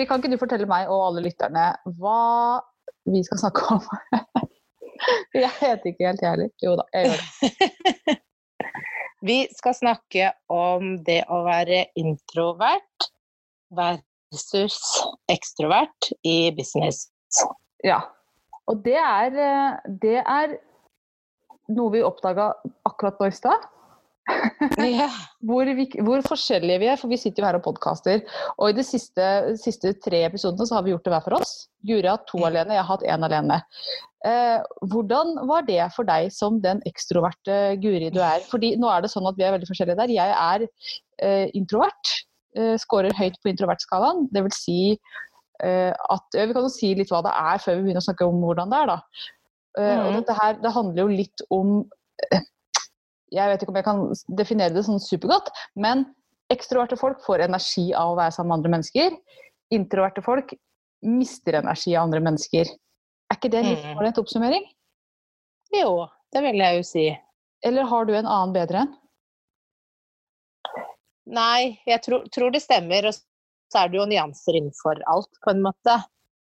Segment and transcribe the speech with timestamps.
[0.00, 1.62] Guri, kan ikke du fortelle meg og alle lytterne
[2.00, 2.60] hva
[3.12, 3.82] vi skal snakke om?
[5.42, 6.48] jeg heter ikke helt, jeg heller.
[6.64, 8.14] Jo da, jeg gjør det.
[9.28, 13.10] Vi skal snakke om det å være introvert
[13.76, 14.78] versus
[15.28, 17.10] ekstrovert i business.
[17.84, 18.00] Ja.
[18.72, 20.56] Og det er, eh, det er
[21.76, 22.54] noe vi oppdaga
[22.88, 23.68] akkurat nå i stad.
[25.48, 28.20] Hvor, vi, hvor forskjellige vi er, for vi sitter jo her og podkaster.
[28.58, 29.26] Og i de siste,
[29.60, 31.52] siste tre episodene så har vi gjort det hver for oss.
[31.86, 32.46] Guri har hatt to Mm.
[32.50, 33.56] alene, jeg har hatt én alene.
[34.24, 34.58] Eh,
[34.92, 38.40] hvordan var det for deg som den ekstroverte Guri du er?
[38.50, 40.12] Fordi nå er det sånn at vi er veldig forskjellige der.
[40.12, 40.66] Jeg er
[41.22, 42.12] eh, introvert.
[42.56, 44.28] Eh, Skårer høyt på introvertskalaen.
[44.32, 44.78] Det vil si
[45.64, 48.28] eh, at Vi kan jo si litt hva det er før vi begynner å snakke
[48.28, 49.00] om hvordan det er, da.
[49.78, 50.16] Eh, og Mhm.
[50.20, 51.74] dette her, det handler jo litt om
[52.32, 52.40] eh,
[53.30, 54.00] jeg vet ikke om jeg kan
[54.38, 56.04] definere det sånn supergodt, men
[56.50, 59.16] ekstroverte folk får energi av å være sammen med andre mennesker.
[59.70, 60.54] Introverte folk
[61.06, 62.66] mister energi av andre mennesker.
[63.30, 63.98] Er ikke det en litt Mm.
[63.98, 64.64] ålreit oppsummering?
[65.72, 67.06] Jo, det vil jeg jo si.
[67.62, 68.96] Eller har du en annen bedre en?
[71.30, 73.06] Nei, jeg tror, tror det stemmer.
[73.06, 75.96] Og så er det jo nyanser innenfor alt, på en måte.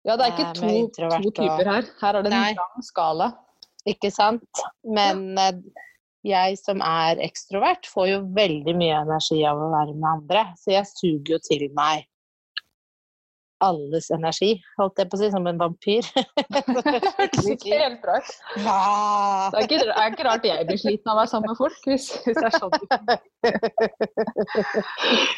[0.03, 1.83] Ja, det er Eh, ikke to, to typer her.
[2.01, 3.27] Her er det en lang skala.
[3.87, 4.63] Ikke sant?
[4.83, 5.51] Men eh,
[6.23, 10.47] jeg som er ekstrovert, får jo veldig mye energi av å være med andre.
[10.59, 12.07] Så jeg suger jo til meg
[13.63, 16.07] alles energi, holdt jeg på å si, som en vampyr.
[17.53, 18.17] ikke helt bra
[18.59, 18.79] Ja.
[19.53, 21.59] Det er ikke, det er ikke rart jeg blir sliten av å være sammen med
[21.61, 22.75] folk, hvis, hvis det er sånn.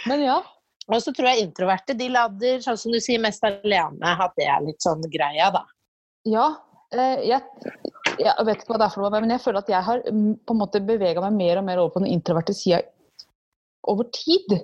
[0.10, 0.40] Men ja.
[0.86, 4.16] Og så tror jeg introverte de lader, sånn som du sier, mest alene.
[4.22, 5.64] At det er litt sånn greia, da.
[6.30, 6.50] Ja,
[6.94, 7.42] eh, jeg,
[8.20, 10.32] jeg vet ikke hva det er for noe, men jeg føler at jeg har mm,
[10.46, 12.82] på en måte bevega meg mer og mer over på den introverte sida
[13.92, 14.58] over tid.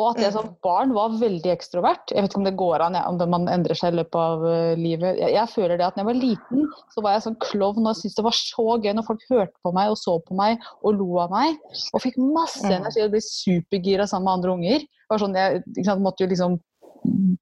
[0.00, 2.14] Og at jeg som barn var veldig ekstrovert.
[2.14, 4.72] Jeg vet ikke om det går an, om man endrer seg i løpet av eh,
[4.80, 5.18] livet.
[5.20, 6.62] Jeg, jeg føler det at når jeg var liten,
[6.94, 9.74] så var jeg sånn klovn og syntes det var så gøy når folk hørte på
[9.76, 11.60] meg og så på meg og lo av meg.
[11.92, 12.78] Og fikk masse Mm.
[12.78, 14.86] energi og ble supergira sammen med andre unger.
[15.12, 16.56] Sånn, jeg sant, måtte jo liksom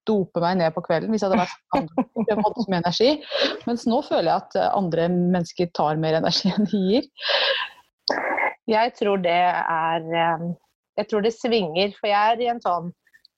[0.08, 2.06] dope meg ned på kvelden hvis jeg hadde vært andre.
[2.28, 3.10] Jeg hadde så mye energi.
[3.68, 7.10] Mens nå føler jeg at eh, andre mennesker tar mer energi enn de gir.
[8.70, 10.48] Jeg tror det er eh,
[11.00, 12.90] Jeg tror det svinger, for jeg er i en sånn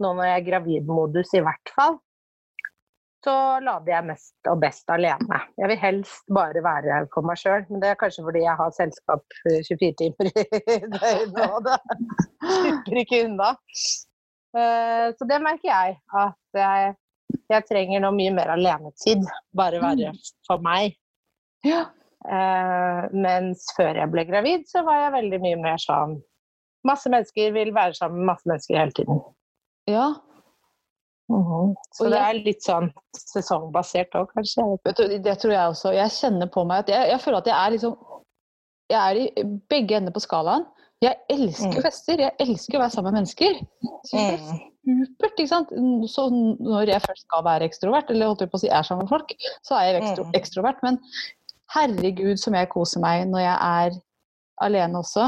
[0.02, 2.00] Nå når jeg er gravidmodus, i hvert fall,
[3.22, 5.38] så lader jeg mest og best alene.
[5.60, 8.72] Jeg vil helst bare være for meg sjøl, men det er kanskje fordi jeg har
[8.74, 11.76] selskap eh, 24 timer i døgnet og det
[12.56, 13.52] slipper ikke unna.
[14.56, 16.94] Eh, Så det merker jeg, at jeg,
[17.50, 19.24] jeg trenger nå mye mer alenetid.
[19.56, 20.12] Bare være
[20.48, 20.96] for meg.
[21.64, 21.86] Ja.
[22.22, 26.20] Eh, mens før jeg ble gravid, så var jeg veldig mye mer sånn
[26.86, 29.20] Masse mennesker vil være sammen med masse mennesker hele tiden.
[29.86, 30.08] ja.
[31.94, 34.64] Så Og det er litt sånn sesongbasert òg, kanskje.
[34.84, 35.92] Vet du, det tror jeg også.
[35.94, 37.94] Jeg kjenner på meg at jeg, jeg føler at jeg er liksom
[38.90, 40.66] Jeg er i begge ender på skalaen.
[41.02, 41.82] Jeg elsker Mm.
[41.82, 42.20] fester.
[42.20, 43.56] Jeg elsker å være sammen med mennesker.
[44.06, 45.68] Så det er supert, ikke sant?
[46.10, 49.04] Så når jeg først skal være ekstrovert, eller holdt jeg på å si er sammen
[49.04, 49.32] med folk,
[49.66, 50.32] så er jeg ekstro Mm.
[50.38, 50.82] ekstrovert.
[50.82, 50.98] Men
[51.74, 54.00] herregud som jeg koser meg når jeg er
[54.60, 55.26] alene også.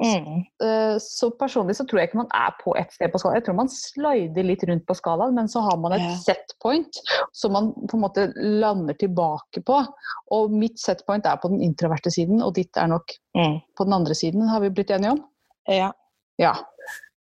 [0.00, 0.40] Mm.
[0.66, 3.38] Eh, Så personlig så tror jeg ikke man er på ett sted på skalaen.
[3.38, 6.16] Jeg tror man slider litt rundt på skalaen, men så har man et Ja.
[6.16, 6.98] set point
[7.32, 9.86] som man på en måte lander tilbake på.
[10.32, 13.60] Og mitt set point er på den introverte siden, og ditt er nok Mm.
[13.76, 15.24] på den andre siden, har vi blitt enige om?
[15.68, 15.92] Ja.
[16.38, 16.54] Ja.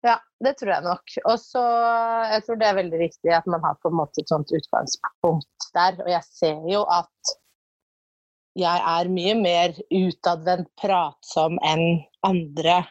[0.03, 1.03] ja, det tror jeg nok.
[1.27, 1.61] Og så
[2.33, 5.69] jeg tror det er veldig viktig at man har på en måte et sånt utgangspunkt
[5.75, 5.93] der.
[6.03, 7.09] Og jeg ser jo at
[8.59, 12.83] jeg er mye mer utadvendt pratsom enn andre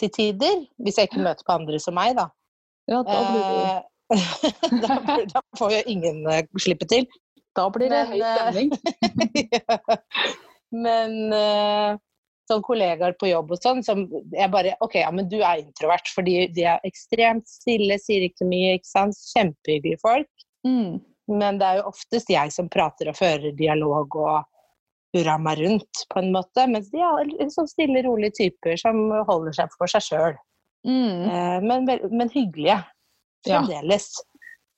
[0.00, 0.62] til tider.
[0.82, 2.28] Hvis jeg ikke møter på andre som meg, da.
[2.90, 4.20] ja da, blir det, Eh,
[4.84, 7.06] da, blir- da får jo ingen eh, slippe til.
[7.56, 8.72] da blir det høy stemning.
[10.84, 11.96] Men eh,
[12.50, 14.04] sånn kollegaer på jobb og sånn, som
[14.34, 18.44] jeg bare OK, ja, men du er introvert, fordi de er ekstremt stille, sier ikke
[18.48, 19.16] mye, ikke sant.
[19.32, 20.28] Kjempehyggelige folk.
[20.68, 20.98] Mm.
[21.32, 24.42] Men det er jo oftest jeg som prater og fører dialog og
[25.14, 26.66] hurra meg rundt, på en måte.
[26.70, 30.36] Mens de er sånn stille, rolige typer som holder seg for seg sjøl.
[30.84, 31.24] Mm.
[31.30, 32.80] Eh, men, men hyggelige
[33.46, 33.60] Ja.
[33.60, 34.10] fremdeles.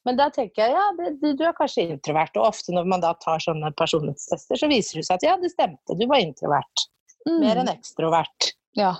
[0.07, 0.85] Men da tenker jeg ja,
[1.19, 2.37] du, du er kanskje introvert.
[2.39, 5.51] Og ofte når man da tar sånne personlighetstester, så viser det seg at ja, det
[5.51, 6.85] stemte, du var introvert.
[7.27, 7.41] Mm.
[7.43, 8.53] Mer enn ekstrovert.
[8.79, 8.93] Ja.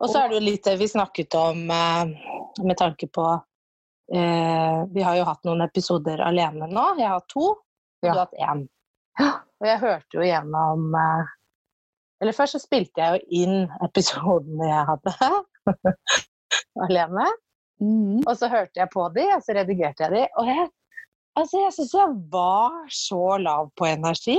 [0.00, 2.12] Og så er det jo litt det vi snakket om eh,
[2.64, 3.24] med tanke på
[4.14, 6.84] eh, Vi har jo hatt noen episoder alene nå.
[7.00, 8.12] Jeg har to, og Ja.
[8.12, 8.62] du har hatt én.
[9.18, 9.30] Ja.
[9.60, 11.32] Og jeg hørte jo gjennom eh,
[12.22, 15.14] Eller først så spilte jeg jo inn episodene jeg hadde
[16.86, 17.26] alene.
[17.80, 18.20] Mm.
[18.26, 20.24] Og så hørte jeg på de, og så redigerte jeg de.
[20.40, 20.66] Og jeg,
[21.40, 24.38] altså jeg syns jeg var så lav på energi.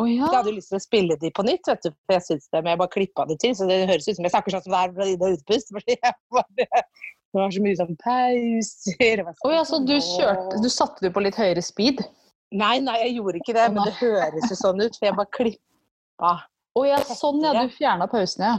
[0.00, 0.24] Oh, ja.
[0.24, 2.46] Jeg hadde jo lyst til å spille de på nytt, vet du, for jeg synes
[2.48, 3.52] det, men jeg bare klippa det til.
[3.58, 5.72] Så det høres ut som jeg snakker sånn som er fra inn- og utpust.
[5.76, 6.68] Fordi jeg bare,
[7.34, 9.24] det var så mye sånn pauser.
[9.26, 12.00] sånn, Å ja, så du kjørte Du satte du på litt høyere speed?
[12.50, 15.30] Nei, nei, jeg gjorde ikke det, men det høres jo sånn ut, for jeg bare
[15.36, 16.32] klippa.
[16.78, 17.52] Å ja, sånn ja.
[17.54, 18.56] Du fjerna pausene, ja.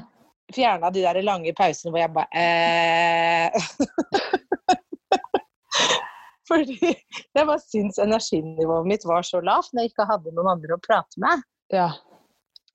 [0.51, 3.51] Fjerna de der lange pausene hvor jeg bare eh.
[6.51, 10.75] Fordi jeg bare syns energinivået mitt var så lavt når jeg ikke hadde noen andre
[10.75, 11.45] å prate med.
[11.71, 11.91] Ja.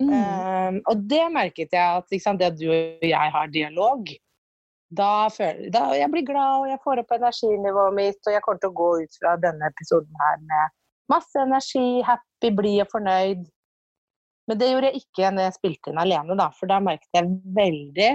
[0.00, 0.12] Mm.
[0.12, 4.08] Um, og det merket jeg at sant, det at du og jeg har dialog,
[4.96, 8.60] da føler da, jeg blir glad og jeg får opp energinivået mitt, og jeg kommer
[8.62, 10.76] til å gå ut fra denne episoden her med
[11.12, 13.44] masse energi, happy, blid og fornøyd.
[14.46, 17.32] Men det gjorde jeg ikke når jeg spilte inn alene, da, for da merket jeg
[17.56, 18.10] veldig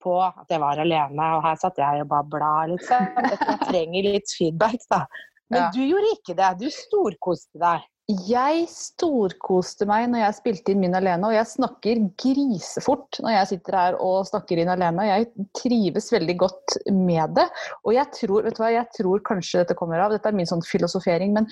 [0.00, 3.08] på at jeg var alene, og her satt jeg og babla, liksom.
[3.20, 5.04] Jeg trenger litt feedback, da.
[5.50, 5.70] Men Ja.
[5.74, 6.50] du gjorde ikke det.
[6.60, 7.88] Du storkoste deg.
[8.26, 13.50] Jeg storkoste meg når jeg spilte inn min alene, og jeg snakker grisefort når jeg
[13.52, 15.04] sitter her og snakker inn alene.
[15.06, 17.46] Jeg trives veldig godt med det.
[17.84, 20.48] Og jeg tror, vet du hva, jeg tror kanskje dette kommer av, dette er min
[20.48, 21.46] sånn filosofering, men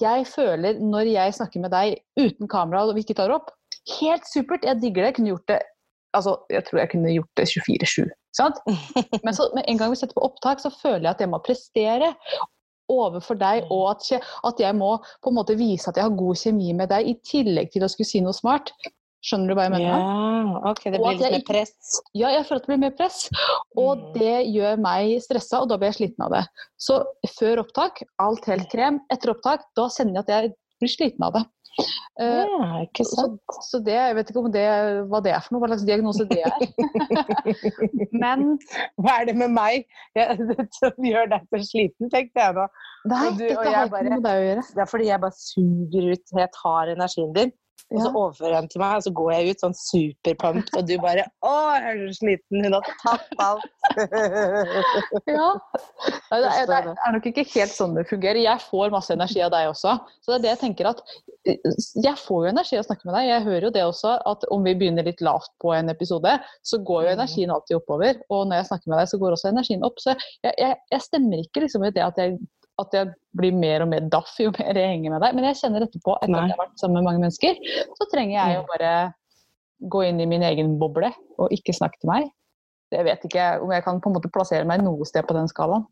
[0.00, 3.50] jeg føler når jeg snakker med deg uten kamera og vi ikke tar opp,
[3.98, 5.10] helt supert, jeg digger det.
[5.10, 5.60] Jeg kunne gjort det
[6.16, 8.10] altså, jeg tror jeg kunne gjort det 24-7.
[9.24, 11.40] Men så, med en gang vi setter på opptak, så føler jeg at jeg må
[11.44, 12.14] prestere
[12.92, 16.18] overfor deg, og at jeg, at jeg må på en måte vise at jeg har
[16.18, 18.74] god kjemi med deg, i tillegg til å skulle si noe smart.
[19.22, 19.86] Skjønner du hva jeg mener?
[19.86, 22.00] Ja, ok, det blir litt mer press.
[22.18, 23.18] Ja, jeg føler at det blir mer press,
[23.78, 24.12] og Mm.
[24.18, 26.44] det gjør meg stressa, og da blir jeg sliten av det.
[26.76, 27.04] Så
[27.38, 28.98] før opptak, alt helt krem.
[29.14, 31.44] Etter opptak, da kjenner jeg at jeg blir sliten av det.
[32.20, 33.40] Eh, Ja, ikke sant.
[33.70, 34.66] så det, jeg vet ikke om det,
[35.08, 36.52] hva det er for noe, hva slags diagnose det er.
[38.12, 38.58] Men
[39.00, 39.86] Hva er det med meg
[40.80, 42.66] som gjør deg så sliten, tenkte jeg da.
[43.06, 44.66] nei, Og du- dette har ikke noe med deg å gjøre.
[44.74, 47.52] Det er fordi jeg bare suger ut Jeg tar energien din,
[47.92, 50.94] og så overfører han til meg, og så går jeg ut sånn superpumped, og du
[51.02, 53.68] bare Å, jeg er så sliten, hun har tatt alt.
[55.32, 55.48] Ja.
[56.32, 58.40] Det, er, det er- er nok ikke helt sånn det fungerer.
[58.42, 59.94] Jeg får masse energi av deg også.
[60.24, 61.02] Så det er det jeg tenker at
[61.48, 61.58] eh,
[62.04, 63.28] Jeg får jo energi av å snakke med deg.
[63.28, 66.80] Jeg hører jo det også, at om vi begynner litt lavt på en episode, så
[66.82, 67.18] går jo Mm.
[67.18, 68.20] energien alltid oppover.
[68.32, 69.98] Og når jeg snakker med deg, så går også energien opp.
[70.00, 72.38] Så jeg, jeg, jeg stemmer ikke liksom i det at jeg,
[72.80, 75.34] at jeg blir mer og mer daff jo mer jeg henger med deg.
[75.36, 76.44] Men jeg kjenner etterpå, etter Nei.
[76.44, 77.58] at jeg har vært sammen med mange mennesker,
[77.98, 78.70] så trenger jeg jo Mm.
[78.72, 78.92] bare
[79.92, 82.30] gå inn i min egen boble og ikke snakke til meg.
[82.92, 85.48] Jeg vet ikke om jeg kan på en måte plassere meg noe sted på den
[85.48, 85.86] skalaen.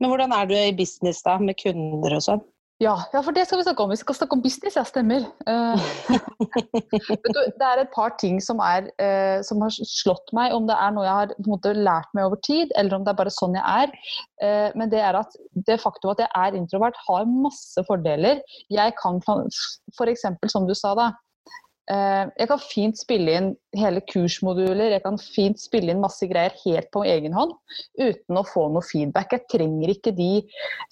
[0.00, 2.42] Men hvordan er du i business da, med kunder og sånn?
[2.82, 3.92] Ja, ja, for det skal vi snakke om.
[3.92, 5.22] Vi skal snakke om business, ja, stemmer.
[5.46, 5.82] Eh,
[7.60, 10.94] det er et par ting som, er, eh, som har slått meg, om det er
[10.96, 13.84] noe jeg har måte, lært meg over tid, eller om det er bare sånn jeg
[13.84, 13.94] er.
[14.42, 15.36] Eh, men det er at
[15.68, 18.42] det faktum at jeg er introvert, har masse fordeler.
[18.72, 21.12] Jeg kan f.eks., som du sa da,
[21.90, 26.90] jeg kan fint spille inn hele kursmoduler, jeg kan fint spille inn masse greier helt
[26.94, 27.52] på egen hånd,
[27.98, 29.32] uten å få noe feedback.
[29.34, 30.28] Jeg trenger ikke de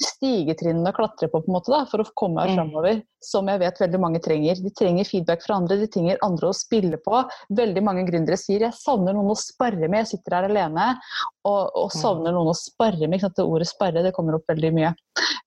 [0.02, 2.56] stigetrinnene å klatre på, på en måte, da, for å komme meg Mm.
[2.59, 4.54] framover, som jeg vet veldig mange trenger.
[4.62, 7.23] De trenger feedback fra andre, de trenger andre å spille på.
[7.54, 10.99] Veldig mange gründere sier jeg savner noen å sparre med, jeg sitter her alene
[11.44, 12.00] og, og Mm.
[12.00, 13.20] savner noen å sparre med.
[13.20, 13.37] Ikke sant?
[13.37, 14.94] Det ordet sparre det kommer opp veldig mye.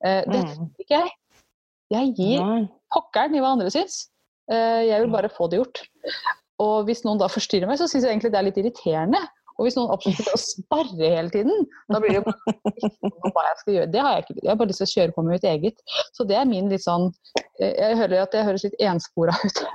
[0.03, 1.11] Eh, det tror trenger ikke jeg.
[1.91, 2.39] Jeg gir
[2.93, 4.07] pokkeren i hva andre syns.
[4.51, 5.83] Eh, Jeg vil bare få det gjort.
[6.63, 9.21] Og hvis noen da forstyrrer meg, så syns jeg egentlig det er litt irriterende.
[9.53, 13.59] Og hvis noen absolutt å sparre hele tiden, da blir det jo bare hva jeg
[13.59, 13.89] skal gjøre.
[13.93, 14.35] Det har jeg ikke.
[14.39, 15.83] Jeg har bare lyst til å kjøre på med mitt eget.
[16.17, 17.11] Så det er min litt sånn
[17.61, 19.61] eh, Jeg hører at jeg høres litt enspora ut.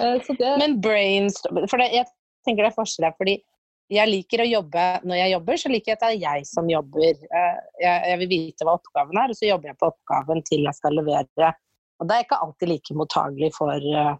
[0.00, 2.06] Eh, Så det Men brainstorm For det, jeg
[2.46, 3.34] tenker det er forskjell her, fordi
[3.92, 6.70] jeg liker å jobbe Når jeg jobber, så liker jeg at det er jeg som
[6.72, 7.10] jobber.
[7.28, 10.78] Jeg, jeg vil vite hva oppgaven er, og så jobber jeg på oppgaven til jeg
[10.78, 11.50] skal levere.
[12.00, 14.14] Og da er jeg ikke alltid like mottagelig for eh,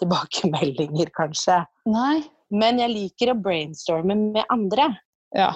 [0.00, 1.62] tilbakemeldinger, kanskje.
[1.90, 2.20] Nei.
[2.54, 4.92] Men jeg liker å brainstorme med andre.
[5.34, 5.50] Ja.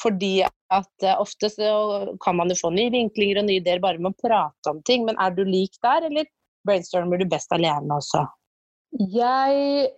[0.00, 4.00] Fordi at eh, ofte så kan man jo få nye vinklinger og nye ideer bare
[4.00, 5.04] med å prate om ting.
[5.08, 6.30] Men er du lik der, eller
[6.66, 8.24] brainstormer du best alene også?
[9.12, 9.90] Jeg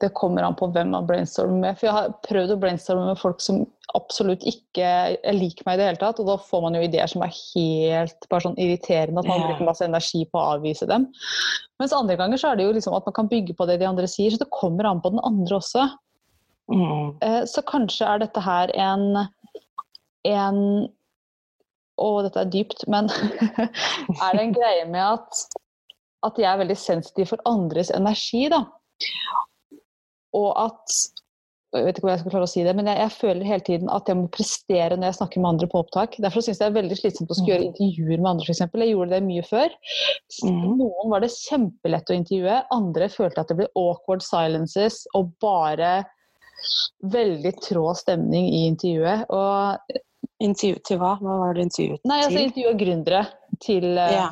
[0.00, 1.78] det kommer an på hvem man brainstormer med.
[1.78, 3.62] For jeg har prøvd å brainstorme med folk som
[3.96, 4.86] absolutt ikke
[5.18, 7.32] er lik meg i det hele tatt, og da får man jo ideer som er
[7.34, 11.08] helt bare sånn irriterende, at man bruker masse energi på å avvise dem.
[11.82, 13.88] Mens andre ganger så er det jo liksom at man kan bygge på det de
[13.88, 15.88] andre sier, så det kommer an på den andre også.
[16.70, 17.16] Mm.
[17.26, 19.24] Eh, Så kanskje er dette her en,
[20.28, 20.60] en
[22.00, 23.10] Å, dette er dypt, men
[24.24, 25.40] er det en greie med at,
[26.24, 28.62] at jeg er veldig sensitiv for andres energi, da?
[30.36, 31.00] Og at
[31.70, 33.62] jeg vet ikke om jeg skal klare å si det, men jeg, jeg føler hele
[33.66, 36.16] tiden at jeg må prestere når jeg snakker med andre på opptak.
[36.18, 38.62] Derfor syns jeg det er veldig slitsomt å skulle gjøre intervjuer med andre, f.eks.
[38.66, 39.76] Jeg gjorde det mye før.
[40.48, 40.72] Mhm.
[40.80, 45.92] Noen var det kjempelett å intervjue, andre følte at det ble awkward silences og bare
[47.14, 49.28] veldig trå stemning i intervjuet.
[49.30, 50.00] Og
[50.40, 51.14] Intervju til hva?
[51.20, 52.46] Hva var det intervjuet Nei, altså til?
[52.48, 53.18] intervjua gründere
[53.60, 54.28] til eh, Ja,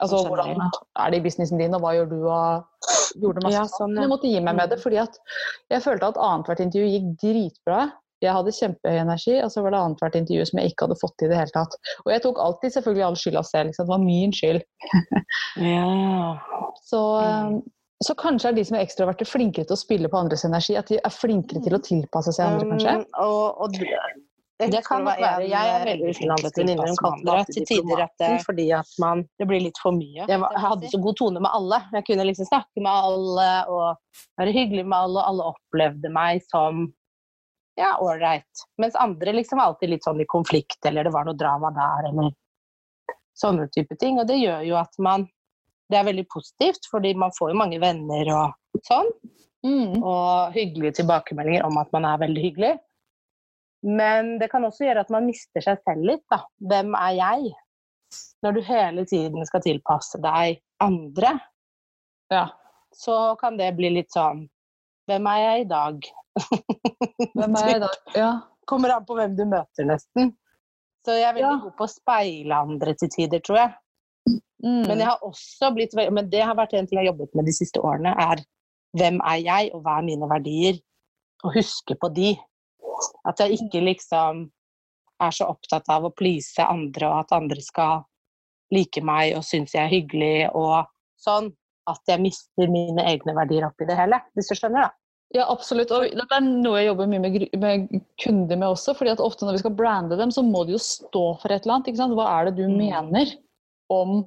[0.00, 0.58] altså, sånn hvordan
[1.04, 2.18] er det i businessen din, og hva gjør du?
[2.26, 3.94] Og gjorde masse Ja, sånn.
[3.96, 4.02] ja.
[4.04, 5.16] jeg måtte gi meg med det, fordi at
[5.70, 7.80] jeg følte at annethvert intervju gikk dritbra.
[8.20, 11.12] Jeg hadde kjempehøy energi, og så var det annethvert intervju som jeg ikke hadde fått
[11.20, 11.76] til i det hele tatt.
[12.02, 13.68] Og jeg tok alltid selvfølgelig all skylda selv.
[13.70, 13.86] Liksom.
[13.86, 14.62] Det var min skyld.
[15.62, 16.38] Ja.
[16.84, 17.62] Så, Mm.
[18.02, 20.76] så kanskje er de som er ekstroverte, flinkere til å spille på andres energi.
[20.78, 22.96] At de er flinkere til å tilpasse seg andre, kanskje.
[22.98, 23.78] Um, og, og
[24.58, 25.46] det, det kan nok være.
[25.46, 26.86] Jeg er veldig utenlandsk venninne.
[26.90, 30.24] Hun kalte det til tider at fordi at man Det blir litt for mye.
[30.24, 31.78] Jeg, var, jeg hadde så god tone med alle.
[31.94, 36.42] Jeg kunne liksom snakke med alle og være hyggelig med alle, og alle opplevde meg
[36.48, 36.88] som
[37.78, 38.66] ja, ålreit.
[38.82, 42.10] Mens andre liksom var alltid litt sånn i konflikt, eller det var noe drama der,
[42.10, 42.32] eller
[43.38, 44.18] sånne type ting.
[44.18, 45.28] Og det gjør jo at man
[45.88, 49.06] Det er veldig positivt, fordi man får jo mange venner og sånn
[49.66, 50.02] Mm.
[50.06, 52.74] og hyggelige tilbakemeldinger om at man er veldig hyggelig.
[53.86, 56.24] Men det kan også gjøre at man mister seg selv litt.
[56.32, 56.40] Da.
[56.70, 57.52] Hvem er jeg?
[58.42, 61.34] Når du hele tiden skal tilpasse deg andre,
[62.32, 62.46] Ja.
[62.94, 64.46] så kan det bli litt sånn
[65.08, 66.06] Hvem er jeg i dag?
[67.34, 67.88] Hvem er jeg da?
[68.16, 68.30] Ja.
[68.68, 70.34] Kommer an på hvem du møter, nesten.
[71.06, 71.60] Så jeg er veldig Ja.
[71.62, 73.70] god på å speile andre til tider, tror jeg.
[74.62, 74.82] Mm.
[74.88, 77.46] Men, jeg har også blitt, men det har vært en ting jeg har jobbet med
[77.48, 78.42] de siste årene, er
[78.98, 80.80] hvem er jeg, og hva er mine verdier?
[81.44, 82.34] Og huske på de.
[83.28, 84.46] At jeg ikke liksom
[85.18, 88.04] er så opptatt av å please andre, og at andre skal
[88.74, 90.86] like meg og synes jeg er hyggelig, og
[91.20, 91.52] sånn.
[91.88, 94.90] At jeg mister mine egne verdier oppi det hele, hvis du skjønner, da.
[95.36, 95.90] Ja, absolutt.
[95.92, 98.94] Og det er noe jeg jobber mye med, med kunder med også.
[98.96, 101.64] fordi at ofte når vi skal brande dem, så må de jo stå for et
[101.64, 101.88] eller annet.
[101.90, 102.16] ikke sant?
[102.16, 102.78] Hva er det du Mm.
[102.78, 103.34] mener
[103.92, 104.26] om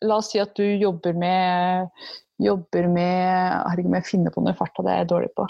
[0.00, 1.90] La oss si at du jobber med
[2.40, 5.46] jobber med Herregud, må jeg finne på noe i farta, det er jeg dårlig på.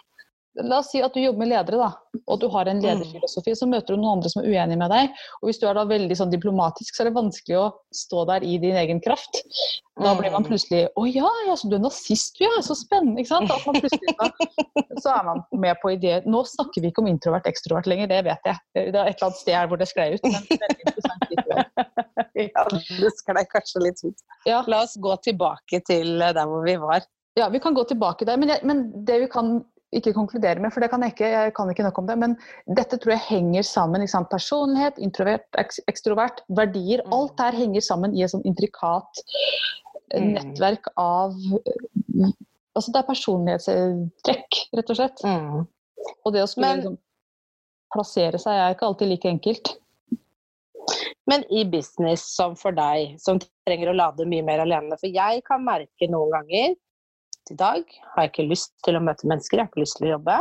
[0.61, 2.83] La oss si at du jobber med ledere, da, og du har en Mm.
[2.85, 3.55] lederfilosofi.
[3.57, 5.09] Så møter du noen andre som er uenige med deg.
[5.41, 8.45] Og hvis du er da veldig sånn diplomatisk, så er det vanskelig å stå der
[8.45, 9.41] i din egen kraft.
[9.97, 10.49] Da blir man Mm.
[10.51, 12.61] plutselig Å ja, ja, så du er nazist, du, ja.
[12.61, 13.19] Så spennende.
[13.21, 13.51] ikke sant?
[13.51, 14.29] At man da,
[15.01, 16.23] så er man med på ideer.
[16.27, 18.57] Nå snakker vi ikke om introvert ekstrovert lenger, det vet jeg.
[18.75, 20.21] Det er et eller annet sted her hvor det sklei ut.
[20.23, 21.73] Men veldig interessant.
[22.37, 22.65] Ja,
[23.01, 24.21] det sklei kanskje litt ut.
[24.47, 27.03] Ja, La oss gå tilbake til der hvor vi var.
[27.37, 28.37] ja, vi kan gå tilbake der.
[28.37, 31.55] Men, jeg, men det vi kan ikke konkludere med, for det kan jeg ikke, jeg
[31.57, 32.37] kan ikke nok om det, men
[32.79, 34.01] dette tror jeg henger sammen.
[34.05, 34.31] Ikke sant?
[34.33, 35.45] Personlighet, introvert,
[35.89, 37.03] ekstrovert, verdier.
[37.07, 37.13] Mm.
[37.19, 39.23] Alt her henger sammen i et sånn intrikat
[40.13, 40.33] eh, Mm.
[40.37, 41.33] nettverk av
[42.73, 45.19] Altså det er personlighetstrekk, rett og slett.
[45.29, 45.67] Mm.
[46.25, 46.99] Og det å skulle Men- liksom,
[47.93, 49.75] plassere seg er ikke alltid like enkelt.
[51.27, 55.45] Men i business som for deg, som trenger å lade mye mer alene For jeg
[55.45, 56.75] kan merke noen ganger
[57.51, 57.83] I dag
[58.15, 60.37] har jeg ikke lyst til å møte mennesker, jeg har ikke lyst til å jobbe.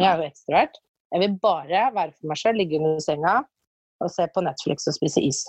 [0.00, 0.80] Jeg er jo ekstrovert.
[1.12, 3.36] Jeg vil bare være for meg sjøl, ligge under senga
[4.04, 5.44] og se på Netflix og spise is.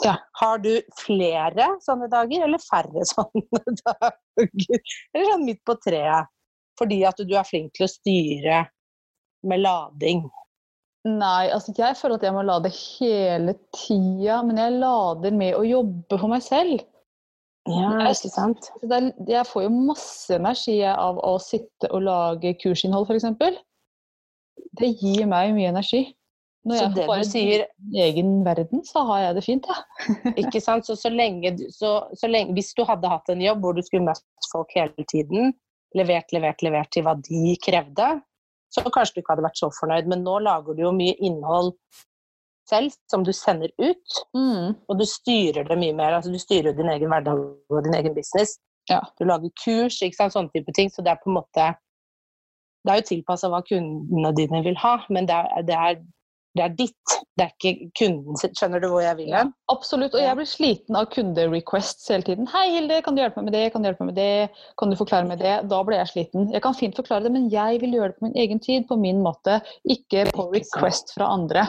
[0.00, 0.14] Ja.
[0.40, 4.78] Har du flere sånne dager, eller færre sånne dager?
[5.12, 6.30] Eller sånn midt på treet?
[6.80, 8.62] Fordi at du er flink til å styre
[9.48, 10.24] med lading.
[11.08, 15.64] Nei, altså jeg føler at jeg må lade hele tida, men jeg lader med å
[15.66, 16.84] jobbe for meg selv.
[17.70, 18.70] Ja, ikke sant?
[18.82, 23.60] Jeg får jo masse energi av å sitte og lage kursinnhold, f.eks.
[24.80, 26.02] Det gir meg mye energi.
[26.66, 30.34] Når Så jeg bare sier i egen verden, så har jeg det fint, jeg.
[30.44, 30.86] Ikke sant?
[30.86, 34.06] Så, så lenge, så, så lenge, hvis du hadde hatt en jobb hvor du skulle
[34.06, 35.54] møtt folk hele tiden,
[35.98, 38.12] levert, levert, levert til hva de krevde,
[38.72, 40.08] så kanskje du ikke hadde vært så fornøyd.
[40.10, 41.74] Men nå lager du jo mye innhold
[42.68, 44.76] selv som du sender ut, Mm.
[44.88, 46.14] og du styrer det mye mer.
[46.18, 47.38] Altså, du styrer din egen hverdag
[47.70, 48.58] og din egen business.
[48.90, 49.00] Ja.
[49.18, 50.32] Du lager kurs, ikke sant?
[50.34, 50.88] sånne type ting.
[50.90, 51.74] Så det er på en måte
[52.84, 56.00] Det er jo tilpassa hva kundene dine vil ha, men det er, det er
[56.56, 58.52] det er ditt, det er ikke kunden sitt.
[58.58, 59.54] Skjønner du hvor jeg vil Ja, hen?
[59.70, 60.12] absolutt.
[60.12, 62.46] Og jeg blir sliten av kunderequests hele tiden.
[62.46, 63.72] 'Hei, Hilde, kan du hjelpe meg med det?
[63.72, 64.50] Kan du hjelpe meg med det?
[64.78, 66.50] Kan du forklare meg det?' Da blir jeg sliten.
[66.52, 68.98] Jeg kan fint forklare det, men jeg vil gjøre det på min egen tid, på
[69.00, 69.62] min måte.
[69.88, 71.68] Ikke på request fra andre.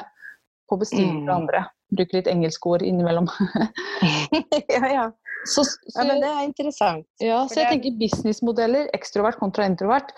[0.70, 1.42] På bestilling fra Mm.
[1.42, 1.66] andre.
[1.94, 3.28] Bruker litt engelske ord innimellom.
[4.70, 5.12] ja, ja.
[5.46, 7.06] Så, så, ja, men det er interessant.
[7.20, 10.14] ja, så jeg er- tenker businessmodeller, ekstrovert kontra introvert.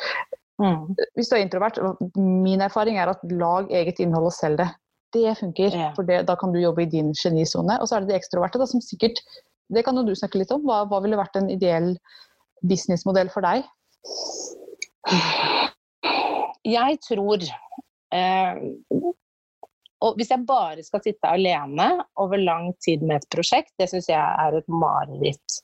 [0.61, 0.95] Mm.
[1.17, 1.79] Hvis du er introvert,
[2.15, 4.69] min erfaring er at lag eget innhold og selg det.
[5.15, 5.89] Det funker, Ja.
[5.95, 7.79] for det, da kan du jobbe i din genisone.
[7.81, 9.19] Og så er det de ekstroverte, da, som sikkert
[9.73, 10.61] Det kan jo du snakke litt om.
[10.61, 11.97] Hva, hva ville vært en ideell
[12.61, 13.63] businessmodell for deg?
[16.65, 17.41] Jeg tror
[18.13, 18.53] eh,
[20.03, 21.87] Og hvis jeg bare skal sitte alene
[22.21, 25.61] over lang tid med et prosjekt, det syns jeg er et mareritt.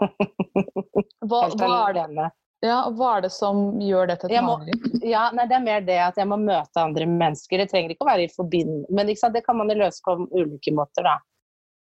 [1.28, 2.32] Hva, hva, er det, med?
[2.64, 4.86] ja, hva er det som gjør det til et mareritt?
[5.12, 7.60] Ja, nei, det er mer det at jeg må møte andre mennesker.
[7.60, 9.36] Det trenger ikke å være i forbindelse, Men sant?
[9.36, 11.18] det kan man løse på ulike måter, da.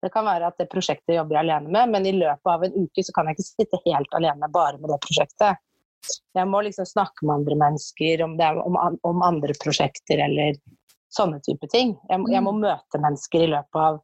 [0.03, 2.75] Det kan være at det prosjektet jobber jeg alene med, men i løpet av en
[2.75, 5.59] uke så kan jeg ikke sitte helt alene bare med det prosjektet.
[6.37, 10.55] Jeg må liksom snakke med andre mennesker om, det er, om, om andre prosjekter eller
[11.15, 11.95] sånne type ting.
[12.09, 13.99] Jeg, jeg må møte mennesker i løpet av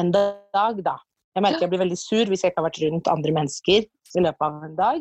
[0.00, 0.96] en dag, da.
[1.36, 4.24] Jeg merker jeg blir veldig sur hvis jeg ikke har vært rundt andre mennesker i
[4.24, 5.00] løpet av en dag.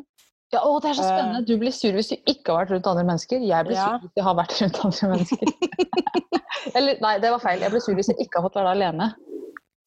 [0.52, 1.44] Ja, å, det er så spennende.
[1.48, 3.44] Du blir sur hvis du ikke har vært rundt andre mennesker.
[3.48, 3.88] Jeg blir Ja.
[3.88, 5.54] sur hvis jeg har vært rundt andre mennesker.
[6.78, 7.64] Eller, nei, det var feil.
[7.64, 9.12] Jeg blir sur hvis jeg ikke har fått være alene.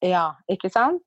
[0.05, 1.01] Ja, ikke sant?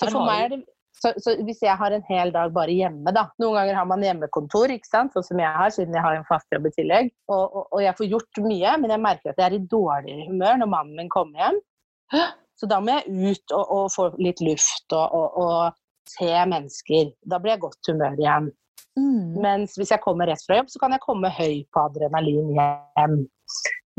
[0.00, 0.60] Så for meg er det
[0.96, 4.04] så, så hvis jeg har en hel dag bare hjemme, da Noen ganger har man
[4.04, 5.14] hjemmekontor, ikke sant?
[5.14, 7.12] sånn som jeg har, siden jeg har en fast jobb i tillegg.
[7.30, 10.28] Og, og, og jeg får gjort mye, men jeg merker at jeg er i dårligere
[10.28, 11.60] humør når mannen min kommer hjem.
[12.60, 15.76] Så da må jeg ut og, og få litt luft og,
[16.10, 17.12] se mennesker.
[17.30, 18.48] Da blir jeg godt humør igjen.
[18.98, 19.36] Mm.
[19.44, 23.14] Mens hvis jeg kommer rett fra jobb, så kan jeg komme høy på adrenalin hjem.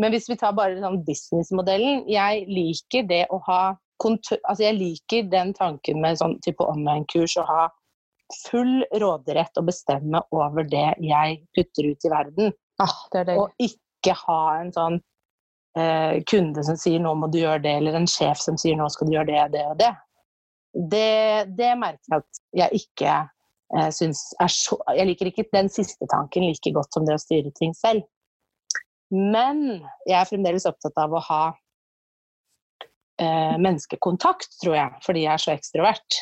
[0.01, 3.61] Men hvis vi tar bare sånn businessmodellen Jeg liker det å ha
[4.05, 7.61] altså jeg liker den tanken med sånn type online-kurs å ha
[8.45, 12.53] full råderett og bestemme over det jeg putter ut i verden.
[12.81, 13.37] Ah, det det.
[13.39, 15.01] Og ikke ha en sånn
[15.77, 18.89] eh, kunde som sier 'nå må du gjøre det', eller en sjef som sier 'nå
[18.89, 19.95] skal du gjøre det, det og det'.
[20.71, 23.15] Det, det merker jeg at jeg ikke
[23.75, 27.21] eh, syns er så Jeg liker ikke den siste tanken like godt som det å
[27.21, 28.07] styre ting selv.
[29.11, 31.43] Men jeg er fremdeles opptatt av å ha
[33.21, 36.19] eh, menneskekontakt, tror jeg, fordi jeg er så ekstrovert.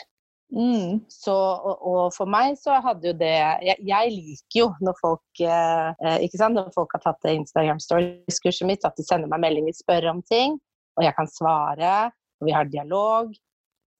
[0.49, 1.01] Mm.
[1.13, 5.41] Så, og, og for meg så hadde jo det Jeg, jeg liker jo når folk
[5.45, 9.43] eh, ikke sant, når folk har tatt det Instagram Stories-kurset mitt, at de sender meg
[9.43, 10.57] meldinger, spør om ting,
[10.97, 11.93] og jeg kan svare,
[12.41, 13.29] og vi har dialog.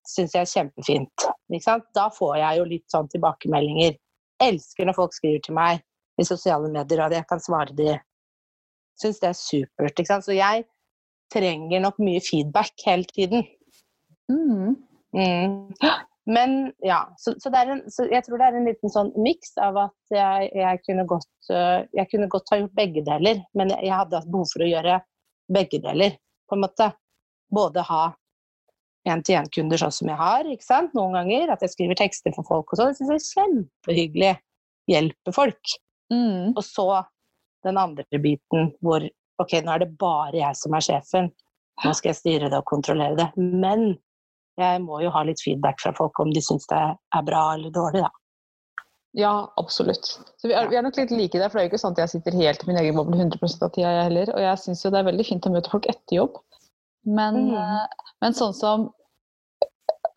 [0.10, 1.28] Syns jeg er kjempefint.
[1.54, 1.86] Ikke sant?
[1.94, 3.94] Da får jeg jo litt sånn tilbakemeldinger.
[4.42, 5.84] Elsker når folk skriver til meg
[6.20, 7.94] i sosiale medier, at jeg kan svare de.
[9.00, 9.94] Syns det er supert.
[9.94, 10.26] Ikke sant?
[10.26, 10.66] Så jeg
[11.34, 13.46] trenger nok mye feedback hele tiden.
[14.32, 14.76] Mm.
[15.16, 15.74] Mm.
[16.30, 19.56] Men ja, så, så, det en, så jeg tror det er en liten sånn miks
[19.58, 23.74] av at jeg, jeg, kunne godt, øh, jeg kunne godt ha gjort begge deler, men
[23.74, 25.00] jeg, jeg hadde hatt behov for å gjøre
[25.50, 26.92] begge deler, på en måte.
[27.50, 28.04] Både ha
[29.10, 32.70] én-til-én-kunder sånn som jeg har, ikke sant, noen ganger, at jeg skriver tekster for folk
[32.70, 32.92] og sånn.
[32.92, 34.34] Det syns jeg er kjempehyggelig.
[34.90, 35.74] Hjelper folk.
[36.14, 36.54] Mm.
[36.54, 36.86] Og så
[37.66, 39.04] den andre biten hvor
[39.42, 41.32] ok, nå er det bare jeg som er sjefen.
[41.86, 43.30] Nå skal jeg styre det og kontrollere det.
[43.40, 43.94] Men
[44.60, 47.72] jeg må jo ha litt feedback fra folk om de syns det er bra eller
[47.72, 48.12] dårlig, da.
[49.18, 50.06] Ja, absolutt.
[50.38, 51.96] Så vi er, vi er nok litt like der, for det er jo ikke sånn
[51.96, 54.32] at jeg sitter helt i min egen boble 100 av tida, jeg heller.
[54.36, 56.38] Og jeg syns jo det er veldig fint å møte folk etter jobb.
[57.08, 57.56] Men, Mm.
[57.58, 58.90] eh, men sånn som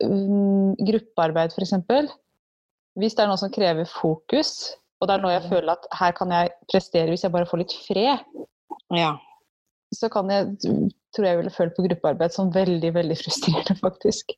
[0.03, 1.73] um, gruppearbeid, f.eks.
[2.99, 6.13] Hvis det er noe som krever fokus, og det er noe jeg føler at her
[6.15, 8.21] kan jeg prestere hvis jeg bare får litt fred,
[8.93, 9.13] Ja.
[9.93, 10.55] så kan jeg,
[11.13, 14.33] tror jeg ville følt på gruppearbeid som veldig, veldig frustrerende, faktisk.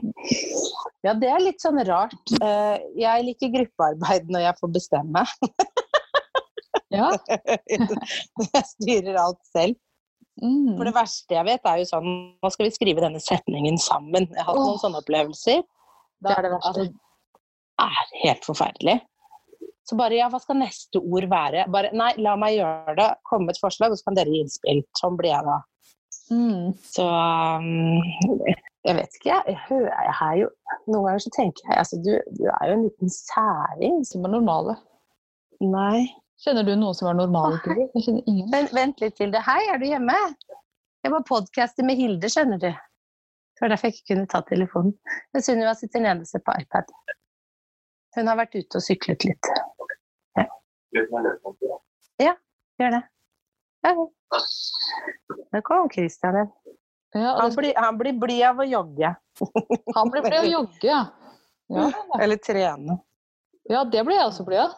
[1.06, 2.34] ja, det er litt sånn rart.
[2.40, 5.24] Eh, Jeg liker gruppearbeid når jeg får bestemme.
[6.90, 7.12] Ja.
[8.50, 9.76] Jeg styrer alt selv.
[10.42, 10.76] Mm.
[10.78, 12.08] For det verste jeg vet, er jo sånn
[12.40, 14.26] Nå skal vi skrive denne setningen sammen.
[14.32, 15.60] Jeg har hatt noen sånne opplevelser.
[16.24, 16.70] Da er det verste.
[16.70, 18.96] Altså, det er helt forferdelig.
[19.90, 21.64] Så bare ja, hva skal neste ord være?
[21.74, 23.08] Bare nei, la meg gjøre det.
[23.26, 24.84] Komme med et forslag, og så kan dere gi innspill.
[25.00, 25.56] Sånn blir jeg da.
[26.30, 26.66] Mm.
[26.86, 28.44] Så um,
[28.86, 30.50] jeg vet ikke, jeg, hører jeg her jo
[30.86, 33.96] Noen ganger så tenker jeg altså du, du er jo en liten særing.
[34.06, 34.76] Som er normale.
[35.64, 36.06] Nei.
[36.40, 37.58] Kjenner du noen som er normale?
[37.66, 38.46] Jeg kjenner ingen.
[38.54, 39.42] Vent, vent litt til det.
[39.44, 40.16] Hei, er du hjemme?
[41.02, 42.70] Jeg var podcaster med Hilde, skjønner du.
[42.70, 44.94] Det var derfor jeg ikke kunne ta telefonen.
[45.34, 46.94] Men Sunniva sitter nede og ser på iPad.
[48.16, 49.50] Hun har vært ute og syklet litt.
[52.20, 52.34] Ja,
[52.80, 53.02] gjør det.
[53.86, 53.94] Ja,
[55.52, 56.50] Det kom Christian inn.
[57.14, 59.08] Ja, Han blir, han blir blid av å jogge.
[59.96, 61.00] han blir blid av å jogge, ja.
[62.20, 62.98] Eller trene.
[63.70, 64.74] ja, det blir jeg også blid av.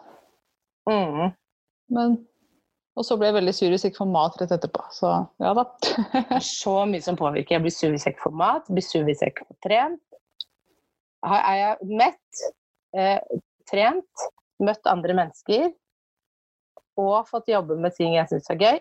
[0.88, 1.32] Mm.
[1.92, 2.14] Men
[2.96, 4.82] Og så ble jeg veldig sur hvis jeg ikke får mat rett etterpå.
[4.92, 5.62] Så ja da.
[5.80, 7.54] Det er så mye som påvirker.
[7.56, 10.02] Jeg blir sur hvis jeg ikke får mat, blir sur hvis jeg ikke får trent.
[11.24, 12.42] Har- Er jeg mett,
[12.96, 13.20] eh,
[13.70, 14.26] trent,
[14.60, 15.70] møtt andre mennesker
[17.00, 18.80] og fått jobbe med ting jeg syns er gøy,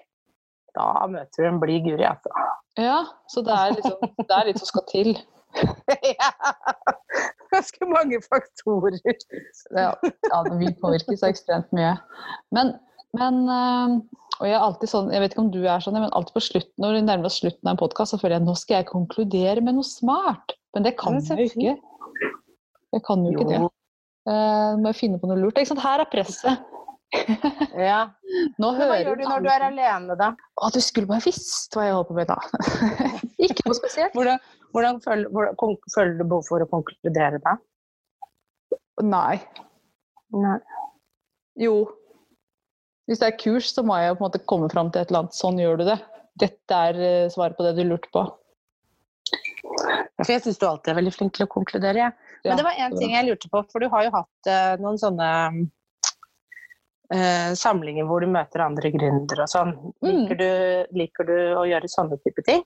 [0.77, 2.31] da møter du en blid Guri, altså.
[2.79, 5.11] Ja, så det er, liksom, det er litt som skal til.
[6.15, 6.29] ja.
[7.51, 8.95] Ganske mange faktorer.
[9.75, 9.91] Ja,
[10.31, 11.97] ja vi påvirker så ekstremt mye.
[12.55, 12.77] Men,
[13.19, 13.97] men øh,
[14.41, 16.41] og jeg er alltid sånn, jeg vet ikke om du er sånn, men alltid på
[16.41, 18.87] slutten, når vi nærmer oss slutten av en podkast, så føler jeg nå skal jeg
[18.89, 20.55] konkludere med noe smart.
[20.73, 21.75] Men det kan jeg jo ikke.
[22.95, 23.59] Jeg kan jo ikke det.
[24.31, 25.61] Eh, må jeg finne på noe lurt.
[25.61, 26.70] Her er presset.
[27.91, 28.01] Ja.
[28.59, 30.31] Nå Men hva hører gjør du når du er alene, da?
[30.59, 32.37] Å, du skulle bare visst hva jeg holder på med da.
[33.47, 34.15] ikke noe spesielt.
[34.17, 34.43] Hvordan,
[34.75, 37.57] hvordan, føler, hvordan føler du behov for å konkludere da?
[39.01, 39.39] Nei.
[40.35, 40.59] Nei.
[41.59, 41.75] Jo.
[43.09, 45.25] Hvis det er kurs, så må jeg på en måte komme fram til et eller
[45.25, 45.35] annet.
[45.35, 45.97] Sånn gjør du det.
[46.39, 48.23] Dette er eh, svaret på det du lurte på.
[50.21, 52.11] For jeg syns du alltid er veldig flink til å konkludere.
[52.11, 54.73] Ja, Men det var én ting jeg lurte på, for du har jo hatt eh,
[54.81, 55.29] noen sånne
[57.13, 59.73] eh, samlinger hvor du møter andre gründere og sånn.
[60.01, 60.09] Mm.
[60.09, 62.63] Liker, du, liker du å gjøre sånne type ting?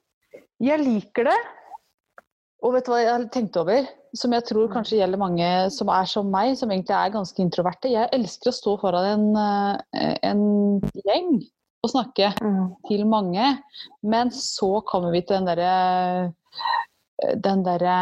[0.64, 1.38] Jeg liker det.
[2.66, 3.90] Og vet du hva jeg har tenkt over?
[4.16, 7.92] Som jeg tror kanskje gjelder mange som er som meg, som egentlig er ganske introverte.
[7.92, 9.28] Jeg elsker å stå foran en,
[10.00, 10.46] eh, en
[11.04, 11.36] gjeng
[11.86, 12.32] og snakke
[12.88, 13.52] til mange.
[14.02, 16.32] Men så kommer vi til den derre
[17.40, 17.98] den derre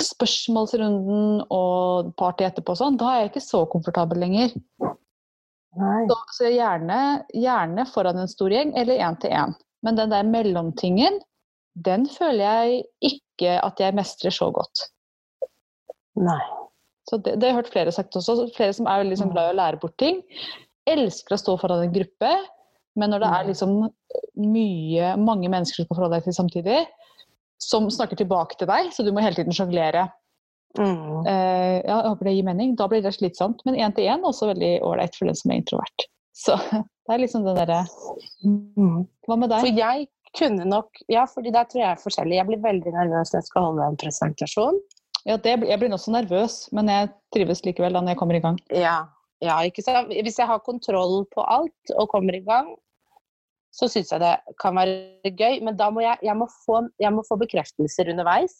[0.00, 2.98] spørsmålsrunden og party etterpå og sånn.
[3.00, 4.54] Da er jeg ikke så komfortabel lenger.
[5.72, 6.96] Så, så gjerne,
[7.32, 9.54] gjerne foran en stor gjeng eller én til én.
[9.82, 11.20] Men den der mellomtingen,
[11.74, 14.84] den føler jeg ikke at jeg mestrer så godt.
[16.20, 16.42] Nei.
[17.08, 18.46] Så det, det har jeg hørt flere sagt også.
[18.56, 20.20] Flere som er liksom, glad i å lære bort ting.
[20.88, 22.32] Elsker å stå foran en gruppe.
[23.00, 23.76] Men når det er liksom
[24.44, 26.82] mye, mange mennesker du skal forholde deg til samtidig,
[27.62, 30.04] som snakker tilbake til deg, så du må hele tiden sjonglere.
[30.78, 31.26] Mm.
[31.28, 32.74] Eh, ja, jeg håper det gir mening.
[32.78, 33.62] Da blir det slitsomt.
[33.68, 36.06] Men én til én også veldig ålreit for den som er introvert.
[36.36, 36.56] Så
[37.06, 37.84] det er liksom det derre
[38.42, 39.04] Mm.
[39.26, 39.62] Hva med deg?
[39.62, 40.08] For jeg
[40.38, 42.38] kunne nok Ja, fordi der tror jeg er forskjellig.
[42.38, 44.78] Jeg blir veldig nervøs når jeg skal holde en presentasjon.
[45.28, 48.42] Ja, det, jeg blir også nervøs, men jeg trives likevel da når jeg kommer i
[48.42, 48.58] gang.
[48.74, 48.96] Ja,
[49.44, 50.10] ja ikke sant?
[50.10, 52.72] Hvis jeg har kontroll på alt og kommer i gang,
[53.72, 55.60] så syns jeg det kan være gøy.
[55.62, 58.58] Men da må jeg, jeg, må få, jeg må få bekreftelser underveis.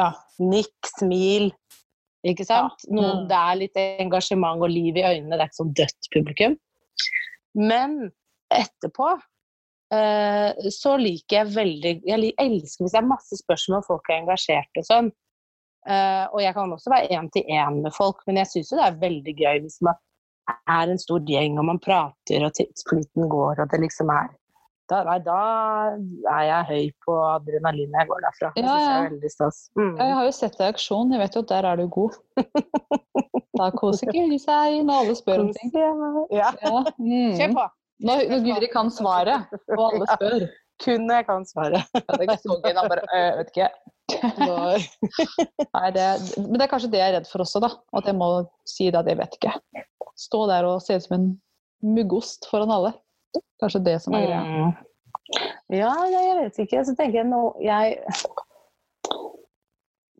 [0.00, 0.10] Ja.
[0.42, 1.50] Nikk, smil.
[2.24, 2.80] Ikke sant?
[2.88, 2.94] Ja.
[2.96, 3.28] Noen, Mm.
[3.28, 5.36] det er litt engasjement og liv i øynene.
[5.36, 6.56] Det er ikke sånn dødt publikum.
[7.54, 8.10] Men
[8.50, 9.10] etterpå
[9.92, 14.22] eh, så liker jeg veldig Jeg elsker hvis det er masse spørsmål og folk er
[14.22, 15.12] engasjert og sånn.
[15.86, 18.78] Eh, og jeg kan også være én til én med folk, men jeg syns jo
[18.80, 19.94] det er veldig gøy hvis man
[20.68, 24.32] er en stor gjeng og man prater og tidsflyten går og det liksom er
[24.90, 25.38] da, nei, da
[26.34, 28.50] er jeg høy på adrenalin når jeg går derfra.
[28.58, 29.60] Ja, Ja, er veldig stas.
[29.78, 29.94] Mm.
[30.00, 32.18] Jeg har jo sett deg i aksjon, jeg vet jo at der er du god.
[33.54, 35.70] Da koser Guri seg når alle spør om ting.
[36.34, 36.50] Ja.
[36.58, 36.82] Ja.
[36.98, 37.36] Mm.
[37.38, 37.66] Kjør på!
[38.04, 40.46] Når, når Guri kan svaret, og alle spør.
[40.82, 41.84] Kun jeg kan svare.
[41.94, 43.68] Ja, det er så gøy, da bare øh, vet ikke.
[45.76, 46.08] Nei, det,
[46.42, 47.70] men det er kanskje det jeg er redd for også, da.
[47.94, 48.28] At jeg må
[48.68, 49.54] si det at jeg vet ikke.
[50.18, 51.28] Stå der og se ut som en
[51.94, 52.90] muggost foran alle.
[53.62, 54.42] Kanskje det som er greia.
[54.44, 54.72] Mm.
[55.72, 56.84] Ja, jeg vet ikke.
[56.84, 57.98] Så tenker jeg nå jeg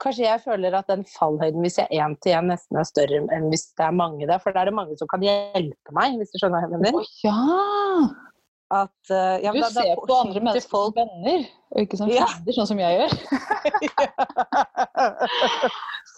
[0.02, 3.20] Kanskje jeg føler at den fallhøyden hvis jeg er én til én, nesten er større
[3.32, 4.40] enn hvis det er mange der.
[4.42, 6.98] For da er det mange som kan hjelpe meg, hvis du skjønner hva jeg mener.
[6.98, 7.40] Oh, ja!
[8.74, 11.96] At, uh, ja, Du da- da ser på andre mennesker mennesker som venner, og ikke
[12.00, 12.26] som Ja.
[12.56, 13.12] sånn som jeg gjør.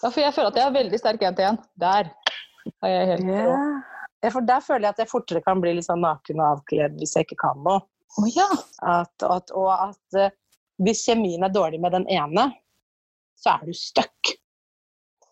[0.03, 1.57] Ja, for jeg føler at jeg har veldig sterk én-til-én.
[1.81, 2.11] Der
[2.83, 3.55] har jeg helt rå.
[4.35, 7.17] For der føler jeg at jeg fortere kan bli litt sånn naken og avkledd hvis
[7.17, 7.85] jeg ikke kan noe.
[8.17, 8.49] Å ja.
[8.87, 10.33] At, at, og at uh,
[10.85, 12.49] hvis kjemien er dårlig med den ene,
[13.41, 14.33] så er du stuck.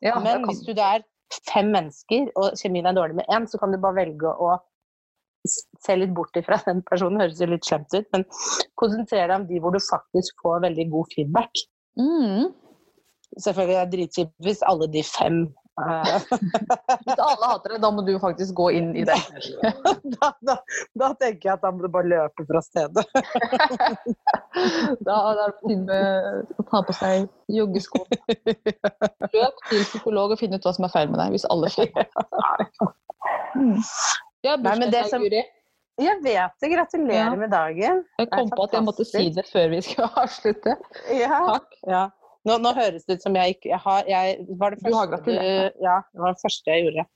[0.04, 1.04] ja Men hvis du det er
[1.48, 4.54] fem mennesker, og kjemien er dårlig med én, så kan du bare velge å
[5.44, 7.20] se litt bort ifra den personen.
[7.20, 8.26] Høres jo litt slemt ut, men
[8.80, 11.64] konsentrere deg om de hvor du faktisk får veldig god feedback.
[12.00, 12.52] mm.
[13.34, 15.38] Selvfølgelig er det dritkjipt hvis alle de fem
[15.74, 19.16] Hvis alle hater det, da må du faktisk gå inn i det.
[20.20, 20.54] da, da,
[21.00, 23.02] da tenker jeg at da må du bare løpe fra stedet.
[25.04, 25.98] Da er det på tide
[26.62, 28.04] å ta på seg joggesko.
[29.34, 31.68] Løp til psykolog og finn ut hva som er feil med deg, hvis alle.
[33.54, 33.76] Mm.
[34.44, 35.28] Ja, det bursdagsdag, som-
[36.04, 36.70] Jeg vet det.
[36.72, 37.34] Gratulerer Ja.
[37.38, 38.04] med dagen.
[38.18, 40.76] Jeg kom på at jeg måtte si det før vi skulle avslutte.
[41.14, 41.38] Ja.
[41.54, 41.68] Takk.
[41.86, 42.08] ja.
[42.44, 45.08] Nå, nå høres det ut som jeg ikke jeg har, jeg, var det Du har
[45.08, 47.06] første gratulert du, Ja, det var det første jeg gjorde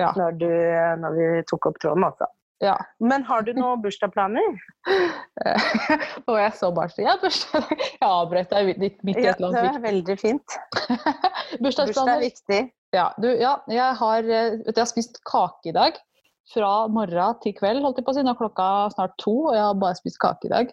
[0.00, 0.12] Ja.
[0.18, 0.50] når, du,
[0.98, 2.26] når vi tok opp tråden, altså.
[2.60, 2.74] Ja.
[2.98, 4.58] Men har du noen bursdagsplaner?
[6.28, 7.70] Og jeg så bare så, ja, bursdag.
[7.78, 10.58] Jeg avbrøt deg midt i et eller det annet er veldig fint.
[11.62, 12.60] Bursdag er viktig.
[12.92, 15.96] Ja, du, ja, jeg har, eh, vet du, jeg har spist kake i dag.
[16.50, 18.24] Fra morgen til kveld, holdt jeg på å si.
[18.26, 20.72] Nå er klokka snart to, og jeg har bare spist kake i dag.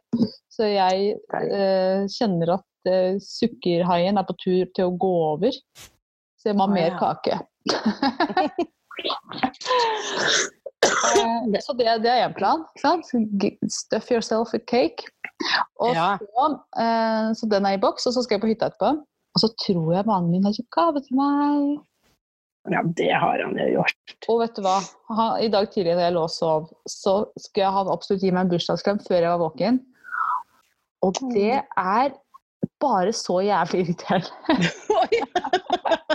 [0.52, 5.54] Så jeg eh, kjenner at eh, sukkerhaien er på tur til å gå over.
[6.38, 7.00] Så jeg må ha mer ja.
[7.02, 7.36] kake.
[10.88, 12.64] Eh, så det, det er én plan.
[13.68, 15.10] Stuff yourself with cake.
[15.84, 16.18] Og Ja.
[16.22, 16.46] så,
[16.80, 18.94] uh, så den er i boks, og så skal jeg på hytta etterpå.
[19.36, 21.84] Og så tror jeg mannen min har kjøpt gave til meg.
[22.74, 24.16] Ja, det har han jo gjort.
[24.28, 24.78] Og vet du hva?
[25.18, 28.48] Han, I dag tidlig da jeg lå og sov, så skulle han absolutt gi meg
[28.48, 29.80] en bursdagsklem før jeg var våken.
[31.06, 32.16] Og det er
[32.84, 34.32] bare så jævlig irriterende.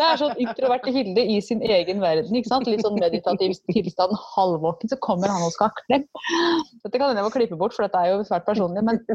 [0.00, 2.32] Det er sånn introverte Hilde i sin egen verden.
[2.32, 2.64] ikke sant?
[2.70, 6.06] Litt sånn meditativ tilstand, halvvåken, så kommer han og skal ha klem.
[6.86, 8.96] Dette kan jeg må klippe bort, for dette er jo svært personlig, men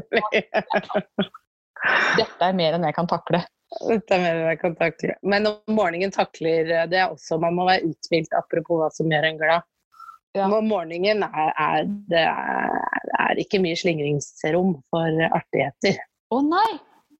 [2.20, 3.42] dette er mer enn jeg kan takle.
[3.90, 5.18] Dette er mer enn jeg kan takle.
[5.26, 9.10] Men om morgenen takler eh, det er også Man må være uthvilt, apropos hva som
[9.10, 9.66] gjør en glad.
[10.38, 10.46] Ja.
[10.52, 12.78] Om morgenen er, er, det er,
[13.24, 15.98] er ikke mye slingringsrom for artigheter.
[16.34, 16.72] Å nei!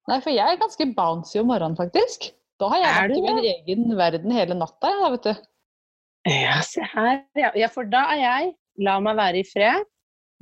[0.10, 2.30] Nei, for jeg er ganske bouncy om morgenen, faktisk.
[2.62, 5.48] Da har jeg vært i min egen verden hele natta, jeg, da, vet du.
[6.30, 7.20] Ja, se her.
[7.38, 7.52] Ja.
[7.58, 9.86] ja, for da er jeg La meg være i fred.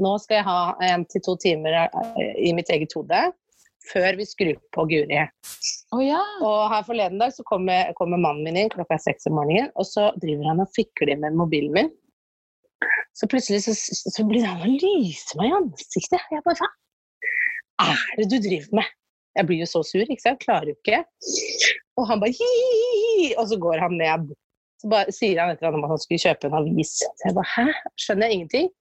[0.01, 3.19] Nå skal jeg ha en til to timer eh, i mitt eget hode
[3.91, 5.19] før vi skrur på Guri.
[5.93, 6.21] Å ja.
[6.41, 9.85] Og her forleden dag så kommer, kommer mannen min inn klokka seks om morgenen, og
[9.85, 11.91] så driver han og fikler med mobilen min.
[13.13, 16.23] Så plutselig så, så blir han og lyser meg i ansiktet.
[16.31, 16.71] Jeg bare
[17.91, 18.91] er det du driver med?
[19.33, 20.41] Jeg blir jo så sur, ikke sant.
[20.43, 21.01] Klarer jo ikke.
[21.97, 24.31] Og han bare hi, Og så går han ned.
[24.81, 26.95] Så bare sier han etter at han skulle kjøpe en avis.
[27.01, 27.67] Så jeg bare hæ?
[28.03, 28.71] Skjønner jeg ingenting.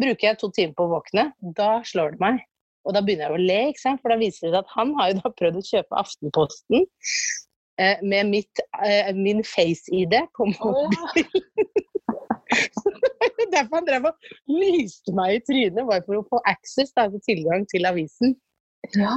[0.00, 2.42] Bruker jeg to timer på å våkne, da slår det meg.
[2.86, 4.02] Og da begynner jeg å le, ikke sant?
[4.02, 6.84] for da viser det seg at han har jo da prøvd å kjøpe Aftenposten
[7.80, 10.92] eh, med mitt, eh, min face-ID på mobilen.
[10.92, 12.20] Oh,
[13.00, 13.05] ja.
[13.54, 17.22] Derfor han drev og lyste meg i trynet, bare for å få access, da, altså
[17.26, 18.36] tilgang til avisen.
[18.96, 19.14] ja.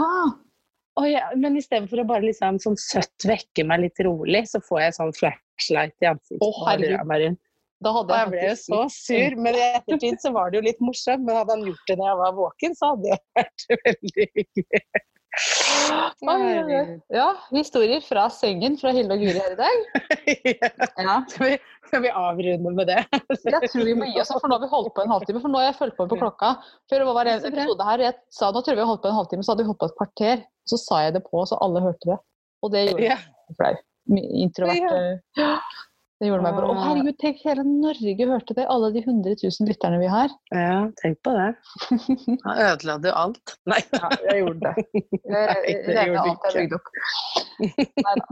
[1.00, 4.60] Jeg, men i stedet for å bare liksom sånn søtt vekke meg litt rolig, så
[4.66, 6.44] får jeg sånn flashlight i ansiktet.
[6.44, 7.38] Å, herregud.
[7.80, 10.66] Da hadde jeg jeg ble jo så sur, men i ettertid så var det jo
[10.66, 11.24] litt morsomt.
[11.24, 14.84] Men hadde han gjort det når jeg var våken, så hadde det vært veldig hyggelig.
[17.14, 19.78] Ja, historier fra sengen fra Hilde og Guri her i dag.
[21.00, 21.16] Ja.
[21.32, 23.00] Skal vi, skal vi avrunde med det?
[23.48, 25.42] Jeg tror vi må gi oss, for nå har vi holdt på en halvtime.
[25.42, 26.52] For nå har jeg fulgt på på klokka.
[26.92, 29.12] Før det var en episode her, jeg sa nå tror jeg vi har holdt på
[29.12, 30.44] en halvtime, så hadde vi holdt på et kvarter.
[30.70, 32.20] Så sa jeg det på, så alle hørte det.
[32.66, 33.18] Og det gjorde Ja.
[33.58, 33.74] flau.
[34.44, 35.22] Introvert.
[35.38, 35.54] Ja.
[36.20, 38.66] Det gjorde meg bare Å, herregud, tenk, hele Norge hørte det!
[38.68, 40.34] Alle de 100 000 lytterne vi har.
[40.52, 41.46] ja, tenk på det.
[42.44, 43.54] Da ødela du alt.
[43.72, 43.78] Nei.
[43.96, 44.84] Ja, jeg gjorde det.
[45.30, 46.90] Jeg regna alt jeg bygde opp.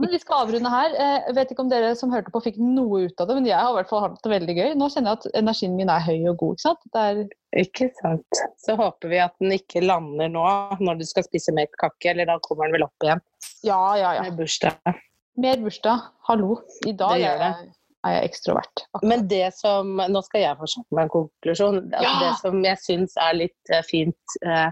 [0.02, 0.92] Men vi skal avrunde her.
[1.00, 3.48] Eh, Jeg vet ikke om dere som hørte på fikk noe ut av det, men
[3.48, 4.68] jeg har i hvert fall hatt det veldig gøy.
[4.80, 6.56] Nå kjenner jeg at energien min er høy og god.
[6.58, 6.86] ikke sant?
[6.92, 7.24] Det er,
[7.64, 8.42] Ikke sant.
[8.60, 10.44] Så håper vi at den ikke lander nå
[10.84, 13.24] når du skal spise mer kake, eller da kommer den vel opp igjen
[13.64, 14.26] ja, ja, ja.
[14.28, 14.76] med bursdag.
[15.38, 16.08] Mer bursdag.
[16.28, 16.58] Hallo.
[16.86, 17.72] I dag Det er gjør det.
[18.06, 18.84] Er jeg ekstrovert.
[19.02, 21.80] Men det som Nå skal jeg fortsette med en konklusjon.
[21.90, 22.14] Altså Ja!
[22.22, 24.70] Det som jeg syns er litt eh, fint, eh,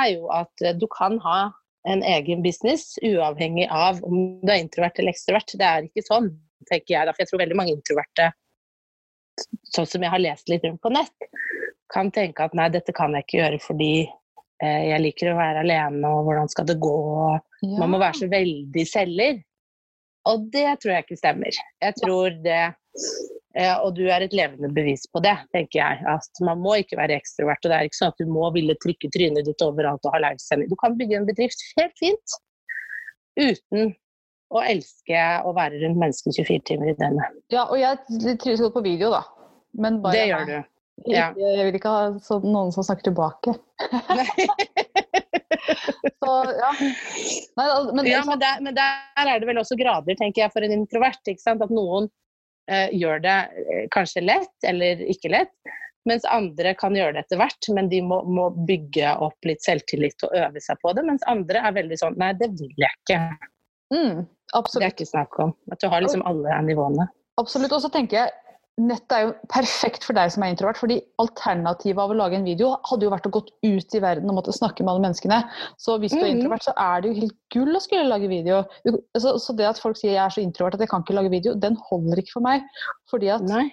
[0.00, 1.40] er jo at eh, du kan ha
[1.88, 5.56] en egen business uavhengig av om du er introvert eller ekstrovert.
[5.56, 6.28] Det er ikke sånn,
[6.68, 7.14] tenker jeg.
[7.14, 8.30] For jeg tror veldig mange introverte,
[9.72, 11.30] sånn som jeg har lest litt rundt på nett,
[11.90, 13.94] kan tenke at nei, dette kan jeg ikke gjøre fordi
[14.60, 16.96] jeg liker å være alene, og hvordan skal det gå?
[17.80, 19.38] Man må være så veldig selger.
[20.28, 21.60] Og det tror jeg ikke stemmer.
[21.80, 26.04] Jeg tror det eh, Og du er et levende bevis på det, tenker jeg.
[26.12, 27.64] At man må ikke være ekstrovert.
[27.64, 30.22] Og det er ikke sånn at du må ville trykke trynet ditt overalt og ha
[30.26, 30.70] livesending.
[30.70, 32.38] Du kan bygge en bedrift helt fint
[33.40, 33.94] uten
[34.50, 37.38] å elske å være rundt mennesker 24 timer i døgnet.
[37.54, 39.22] ja, og jeg trives godt på video, da.
[39.78, 40.56] Men bare Det gjør du.
[41.08, 41.30] Ja.
[41.38, 43.54] Jeg vil ikke ha så, noen som snakker tilbake.
[46.20, 46.70] Så ja.
[47.56, 50.64] Nei, men, Ja, men der, men der er det vel også grader, tenker jeg, for
[50.64, 51.20] en introvert.
[51.24, 52.08] At noen
[52.70, 55.54] eh, gjør det eh, kanskje lett, eller ikke lett.
[56.08, 60.24] Mens andre kan gjøre det etter hvert, men de må, må bygge opp litt selvtillit
[60.28, 61.04] og øve seg på det.
[61.08, 63.18] Mens andre er veldig sånn Nei, det vil jeg ikke.
[63.92, 64.22] mm,
[64.80, 65.52] Det er ikke snakk om.
[65.72, 67.08] At du har liksom alle nivåene.
[67.40, 67.72] absolutt.
[67.76, 68.49] Og så tenker jeg
[68.80, 70.78] nettet er jo perfekt for deg som er introvert.
[70.80, 74.30] fordi Alternativet av å lage en video hadde jo vært å gå ut i verden
[74.30, 75.38] og måtte snakke med alle menneskene.
[75.78, 76.40] Så hvis du er Mhm.
[76.40, 78.64] introvert, så er det jo helt gull å skulle lage video.
[79.18, 81.30] Så, så det at folk sier jeg er så introvert at jeg kan ikke lage
[81.30, 82.62] video, den holder ikke for meg.
[83.10, 83.70] Fordi at Nei.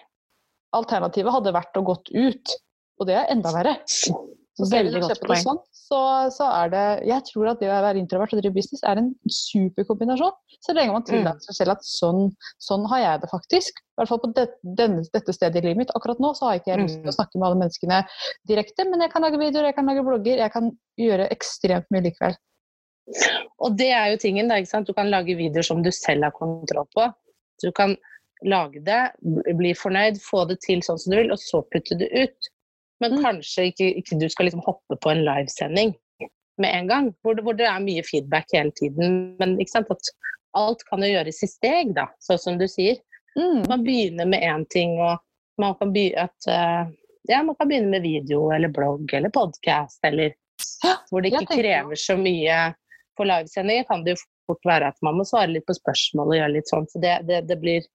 [0.73, 2.55] alternativet hadde vært å gått ut,
[2.99, 3.77] og det er enda verre.
[4.57, 5.43] Så Veldig godt poeng.
[5.45, 5.97] sånn, så,
[6.33, 9.11] så er det Jeg tror at det å være introvert og drive business er en
[9.29, 10.33] super kombinasjon.
[10.65, 11.09] Så lenge man Mm.
[11.11, 13.77] tillater seg selv at sånn, sånn har jeg det faktisk.
[13.77, 15.93] I hvert fall på det, denne, dette stedet i livet mitt.
[15.95, 17.17] Akkurat nå så har jeg ikke lyst til å Mm.
[17.19, 17.99] snakke med alle menneskene
[18.49, 22.01] direkte, men jeg kan lage videoer, jeg kan lage blogger, jeg kan gjøre ekstremt mye
[22.09, 22.35] likevel.
[23.63, 24.55] Og det er jo tingen, da.
[24.59, 24.87] ikke sant?
[24.87, 27.13] Du kan lage videoer som du selv har kontroll på.
[27.63, 27.95] Du kan
[28.43, 29.11] lage det,
[29.57, 32.49] bli fornøyd, få det til sånn som du vil, og så putte det ut.
[32.99, 33.23] Men Mm.
[33.23, 35.93] kanskje ikke, ikke du skal liksom hoppe på en livesending
[36.57, 39.36] med en gang, hvor det, hvor det er mye feedback hele tiden.
[39.39, 39.91] Men ikke sant?
[39.93, 40.10] at
[40.57, 42.97] alt kan jo gjøres i steg, da, sånn som du sier.
[43.38, 43.67] Mm.
[43.69, 45.19] Man begynner med én ting, og
[45.62, 46.89] man kan, at, eh,
[47.29, 50.33] ja, man kan begynne med video eller blogg eller podkast, eller
[51.12, 52.73] hvor det ikke krever så mye.
[53.17, 56.39] På livesendinger kan det jo fort være at man må svare litt på spørsmål og
[56.39, 57.86] gjøre litt sånn, så det, det, det blir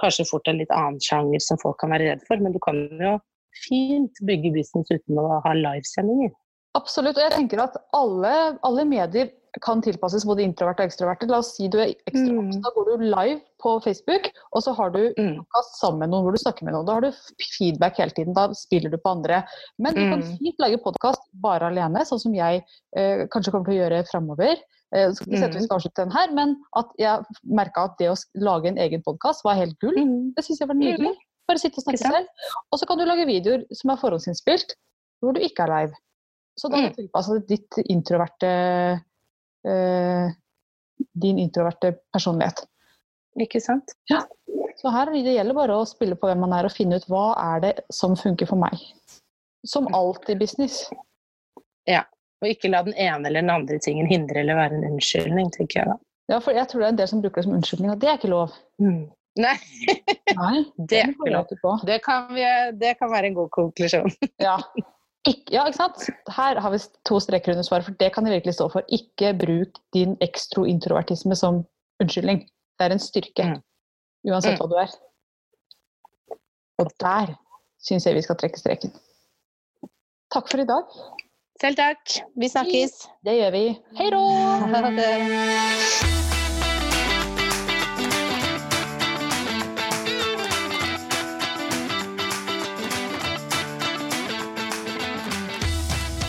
[0.00, 2.82] kanskje fort en litt annen sjanger som folk kan være redd for, men du kan
[3.00, 3.16] jo
[3.64, 6.30] fint bygge business uten å ha livesendinger.
[6.76, 7.16] Absolutt.
[7.16, 9.30] Og jeg tenker at alle, alle medier
[9.64, 11.28] kan tilpasses både introverte og ekstroverte.
[11.30, 12.60] La oss si du er ekstrovert, Mm.
[12.60, 15.38] da går du live på Facebook, og så har du Mm.
[15.80, 16.84] sammen med noen hvor du snakker med noen.
[16.84, 17.12] Da har du
[17.56, 19.42] feedback hele tiden, da spiller du på andre.
[19.78, 20.36] Men du kan Mm.
[20.36, 22.62] fint lage podkast bare alene, sånn som jeg
[22.94, 24.56] eh, kanskje kommer til å gjøre framover.
[24.92, 25.62] Eh, si vi Mm.
[25.62, 29.42] skal avslutte den her, men at jeg merka at det å lage en egen podkast
[29.44, 29.94] var helt gull.
[30.36, 31.16] Det syns jeg var nydelig.
[31.46, 32.30] Bare sitte og snakke selv.
[32.72, 34.74] Og så kan du lage videoer som er forhåndsinnspilt,
[35.22, 36.00] hvor du ikke er live.
[36.56, 38.50] Så da har du tilpasset ditt introverte
[39.68, 40.34] eh,
[41.12, 42.64] Din introverte personlighet.
[43.40, 43.92] Ikke sant?
[44.08, 44.22] Ja.
[44.80, 47.26] Så her det gjelder bare å spille på hvem man er, og finne ut hva
[47.40, 48.80] er det som funker for meg.
[49.68, 50.86] Som alt i business.
[52.42, 55.80] Og ikke la den ene eller den andre tingen hindre eller være en unnskyldning, tenker
[55.80, 55.96] jeg da.
[56.32, 58.10] Ja, for jeg tror det er en del som bruker det som unnskyldning, og det
[58.10, 58.56] er ikke lov.
[59.36, 59.56] Nei,
[60.36, 61.02] Nei, det
[61.60, 61.72] på.
[61.86, 62.44] Det kan, vi,
[62.80, 64.10] det kan være en god konklusjon.
[64.46, 64.56] Ja.
[65.26, 66.04] Ikke, ja, ikke sant?
[66.30, 68.82] Her har vi to streker under svaret, for det kan jeg virkelig stå for.
[68.94, 71.64] Ikke bruk din ekstrointrovertisme som
[72.00, 72.44] unnskyldning.
[72.78, 73.60] Det er en styrke, Mm.
[74.30, 74.60] uansett Mm.
[74.62, 74.90] hva du er.
[76.78, 77.34] Og der
[77.82, 78.92] syns jeg vi skal trekke streken.
[80.30, 80.84] Takk for i dag.
[81.60, 82.20] Selv takk.
[82.36, 83.08] Vi snakkes.
[83.24, 83.80] Det gjør vi.
[83.98, 84.22] Hei då!